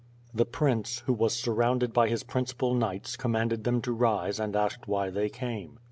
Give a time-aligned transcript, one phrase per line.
[0.33, 4.87] The prince, who was surrounded by his principal knights commanded fhem to rise and asked
[4.87, 5.77] why they came.